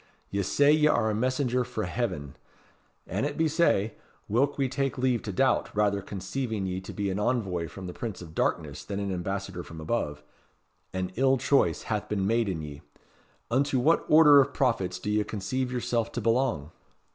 "Ye 0.31 0.41
say 0.41 0.71
ye 0.71 0.87
are 0.87 1.11
a 1.11 1.13
messenger 1.13 1.63
frae 1.63 1.85
heaven. 1.85 2.35
An 3.05 3.23
it 3.23 3.37
be 3.37 3.47
sae, 3.47 3.93
whilk 4.27 4.57
we 4.57 4.67
take 4.67 4.97
leave 4.97 5.21
to 5.21 5.31
doubt, 5.31 5.69
rather 5.75 6.01
conceiving 6.01 6.65
ye 6.65 6.81
to 6.81 6.91
be 6.91 7.11
an 7.11 7.19
envoy 7.19 7.67
from 7.67 7.85
the 7.85 7.93
Prince 7.93 8.19
of 8.19 8.33
Darkness 8.33 8.83
than 8.83 8.99
an 8.99 9.13
ambassador 9.13 9.61
from 9.61 9.79
above, 9.79 10.23
an 10.91 11.11
ill 11.17 11.37
choice 11.37 11.83
hath 11.83 12.09
been 12.09 12.25
made 12.25 12.49
in 12.49 12.63
ye. 12.63 12.81
Unto 13.51 13.77
what 13.77 14.03
order 14.09 14.41
of 14.41 14.55
prophets 14.55 14.97
do 14.97 15.11
ye 15.11 15.23
conceive 15.23 15.71
yourself 15.71 16.11
to 16.13 16.19
belong?" 16.21 16.71